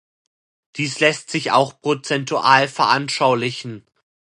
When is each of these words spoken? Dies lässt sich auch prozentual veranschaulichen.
Dies 0.77 0.99
lässt 0.99 1.29
sich 1.29 1.51
auch 1.51 1.79
prozentual 1.79 2.67
veranschaulichen. 2.67 3.85